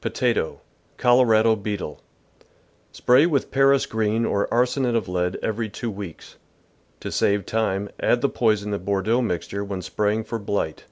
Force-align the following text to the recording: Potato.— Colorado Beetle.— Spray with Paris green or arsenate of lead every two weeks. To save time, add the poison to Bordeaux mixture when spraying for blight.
Potato.— 0.00 0.62
Colorado 1.04 1.54
Beetle.— 1.54 2.00
Spray 2.98 3.26
with 3.26 3.50
Paris 3.50 3.84
green 3.84 4.24
or 4.24 4.48
arsenate 4.50 4.94
of 4.94 5.06
lead 5.06 5.36
every 5.42 5.68
two 5.68 5.90
weeks. 5.90 6.36
To 7.00 7.12
save 7.12 7.44
time, 7.44 7.90
add 8.00 8.22
the 8.22 8.30
poison 8.30 8.70
to 8.70 8.78
Bordeaux 8.78 9.20
mixture 9.20 9.62
when 9.62 9.82
spraying 9.82 10.24
for 10.24 10.38
blight. 10.38 10.86